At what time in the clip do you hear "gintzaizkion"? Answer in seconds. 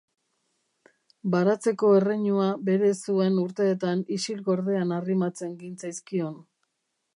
5.63-6.45